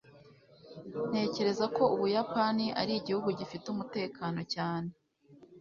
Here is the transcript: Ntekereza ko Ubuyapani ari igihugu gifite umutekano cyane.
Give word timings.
Ntekereza 1.09 1.65
ko 1.75 1.83
Ubuyapani 1.95 2.65
ari 2.81 2.93
igihugu 2.99 3.29
gifite 3.39 3.65
umutekano 3.69 4.39
cyane. 4.53 4.89